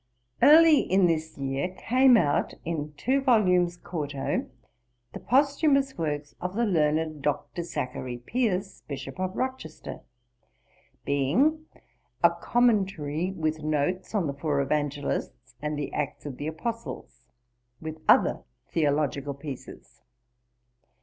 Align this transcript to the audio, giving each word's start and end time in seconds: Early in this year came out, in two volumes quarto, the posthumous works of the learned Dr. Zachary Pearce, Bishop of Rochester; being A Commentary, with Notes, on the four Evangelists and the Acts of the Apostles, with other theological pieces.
Early 0.41 0.79
in 0.79 1.05
this 1.05 1.37
year 1.37 1.75
came 1.77 2.17
out, 2.17 2.55
in 2.65 2.93
two 2.97 3.21
volumes 3.21 3.77
quarto, 3.77 4.49
the 5.13 5.19
posthumous 5.19 5.95
works 5.95 6.33
of 6.41 6.55
the 6.55 6.65
learned 6.65 7.21
Dr. 7.21 7.61
Zachary 7.61 8.17
Pearce, 8.17 8.81
Bishop 8.87 9.19
of 9.19 9.35
Rochester; 9.35 9.99
being 11.05 11.67
A 12.23 12.31
Commentary, 12.31 13.29
with 13.33 13.61
Notes, 13.61 14.15
on 14.15 14.25
the 14.25 14.33
four 14.33 14.59
Evangelists 14.59 15.53
and 15.61 15.77
the 15.77 15.93
Acts 15.93 16.25
of 16.25 16.37
the 16.37 16.47
Apostles, 16.47 17.27
with 17.79 17.99
other 18.09 18.41
theological 18.71 19.35
pieces. 19.35 20.01